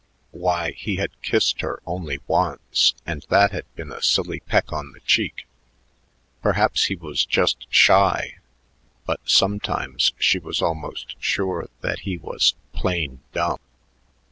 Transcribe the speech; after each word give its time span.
Why, 0.31 0.71
he 0.71 0.95
had 0.95 1.11
kissed 1.21 1.61
her 1.61 1.79
only 1.85 2.21
once, 2.25 2.95
and 3.05 3.23
that 3.29 3.51
had 3.51 3.65
been 3.75 3.91
a 3.91 4.01
silly 4.01 4.39
peck 4.39 4.73
on 4.73 4.93
the 4.93 4.99
cheek. 5.01 5.45
Perhaps 6.41 6.85
he 6.85 6.95
was 6.95 7.23
just 7.23 7.67
shy, 7.71 8.39
but 9.05 9.19
sometimes 9.25 10.11
she 10.17 10.39
was 10.39 10.59
almost 10.59 11.15
sure 11.19 11.69
that 11.81 11.99
he 11.99 12.17
was 12.17 12.55
"plain 12.73 13.21
dumb." 13.31 13.59